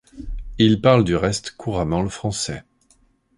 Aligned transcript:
Il 0.57 0.81
parle 0.81 1.03
du 1.03 1.15
reste 1.15 1.51
couramment 1.51 2.01
le 2.01 2.09
français. 2.09 2.63